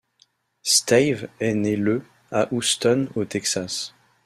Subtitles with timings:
[0.65, 3.93] Stayve est né le à Houston, au Texas.